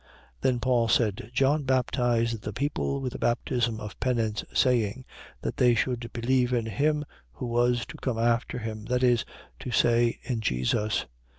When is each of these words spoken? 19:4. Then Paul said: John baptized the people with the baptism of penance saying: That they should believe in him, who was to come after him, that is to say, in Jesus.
19:4. 0.01 0.07
Then 0.41 0.59
Paul 0.59 0.87
said: 0.87 1.29
John 1.31 1.61
baptized 1.63 2.41
the 2.41 2.51
people 2.53 3.01
with 3.01 3.13
the 3.13 3.19
baptism 3.19 3.79
of 3.79 3.99
penance 3.99 4.43
saying: 4.51 5.05
That 5.41 5.57
they 5.57 5.75
should 5.75 6.11
believe 6.11 6.51
in 6.53 6.65
him, 6.65 7.05
who 7.33 7.45
was 7.45 7.85
to 7.85 7.97
come 7.97 8.17
after 8.17 8.57
him, 8.57 8.85
that 8.85 9.03
is 9.03 9.25
to 9.59 9.69
say, 9.69 10.17
in 10.23 10.39
Jesus. 10.41 11.05